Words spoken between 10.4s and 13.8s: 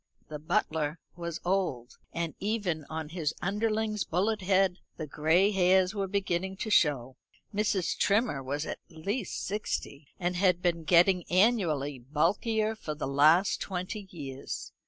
been getting annually bulkier for the last